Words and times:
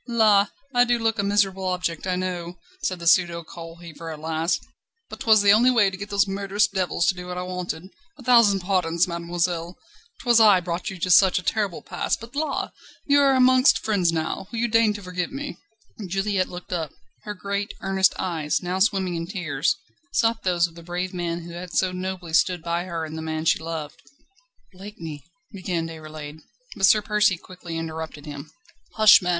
"La! 0.07 0.47
I 0.73 0.83
do 0.83 0.97
look 0.97 1.19
a 1.19 1.23
miserable 1.23 1.65
object, 1.65 2.07
I 2.07 2.15
know," 2.15 2.57
said 2.81 2.97
the 2.97 3.05
pseudo 3.05 3.43
coal 3.43 3.75
heaver 3.75 4.09
at 4.09 4.19
last, 4.19 4.65
"but 5.11 5.19
'twas 5.19 5.43
the 5.43 5.51
only 5.53 5.69
way 5.69 5.91
to 5.91 5.95
get 5.97 6.09
those 6.09 6.27
murderous 6.27 6.65
devils 6.67 7.05
to 7.05 7.13
do 7.13 7.27
what 7.27 7.37
I 7.37 7.43
wanted. 7.43 7.87
A 8.17 8.23
thousand 8.23 8.61
pardons, 8.61 9.07
mademoiselle; 9.07 9.77
'twas 10.23 10.39
I 10.39 10.59
brought 10.59 10.89
you 10.89 10.97
to 10.97 11.11
such 11.11 11.37
a 11.37 11.43
terrible 11.43 11.83
pass, 11.83 12.17
but 12.17 12.35
la! 12.35 12.71
you 13.05 13.21
are 13.21 13.35
amongst 13.35 13.77
friends 13.77 14.11
now. 14.11 14.47
Will 14.51 14.57
you 14.57 14.67
deign 14.67 14.91
to 14.93 15.03
forgive 15.03 15.31
me?" 15.31 15.59
Juliette 16.07 16.49
looked 16.49 16.73
up. 16.73 16.91
Her 17.21 17.35
great, 17.35 17.71
earnest 17.81 18.15
eyes, 18.17 18.63
now 18.63 18.79
swimming 18.79 19.13
in 19.13 19.27
tears, 19.27 19.75
sought 20.13 20.41
those 20.41 20.65
of 20.65 20.73
the 20.73 20.81
brave 20.81 21.13
man 21.13 21.43
who 21.43 21.51
had 21.53 21.73
so 21.73 21.91
nobly 21.91 22.33
stood 22.33 22.63
by 22.63 22.85
her 22.85 23.05
and 23.05 23.15
the 23.15 23.21
man 23.21 23.45
she 23.45 23.59
loved. 23.59 24.01
"Blakeney..." 24.73 25.25
began 25.53 25.87
Déroulède. 25.87 26.39
But 26.75 26.87
Sir 26.87 27.03
Percy 27.03 27.37
quickly 27.37 27.77
interrupted 27.77 28.25
him: 28.25 28.49
"Hush, 28.95 29.21
man! 29.21 29.29